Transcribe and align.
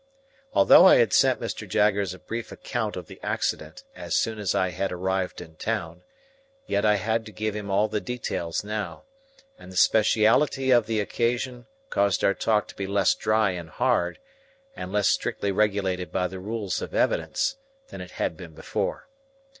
Although 0.53 0.87
I 0.87 0.95
had 0.95 1.13
sent 1.13 1.39
Mr. 1.39 1.69
Jaggers 1.69 2.11
a 2.11 2.17
brief 2.17 2.51
account 2.51 2.95
of 2.95 3.05
the 3.05 3.19
accident 3.21 3.83
as 3.95 4.15
soon 4.15 4.39
as 4.39 4.55
I 4.55 4.69
had 4.71 4.91
arrived 4.91 5.41
in 5.41 5.57
town, 5.57 6.01
yet 6.65 6.83
I 6.83 6.95
had 6.95 7.23
to 7.27 7.31
give 7.31 7.55
him 7.55 7.69
all 7.69 7.87
the 7.87 8.01
details 8.01 8.63
now; 8.63 9.03
and 9.59 9.71
the 9.71 9.77
speciality 9.77 10.71
of 10.71 10.87
the 10.87 10.99
occasion 10.99 11.67
caused 11.91 12.23
our 12.23 12.33
talk 12.33 12.67
to 12.69 12.75
be 12.75 12.87
less 12.87 13.13
dry 13.13 13.51
and 13.51 13.69
hard, 13.69 14.17
and 14.75 14.91
less 14.91 15.07
strictly 15.07 15.51
regulated 15.51 16.11
by 16.11 16.27
the 16.27 16.39
rules 16.39 16.81
of 16.81 16.95
evidence, 16.95 17.57
than 17.89 18.01
it 18.01 18.09
had 18.17 18.35
been 18.35 18.55
before. 18.55 19.07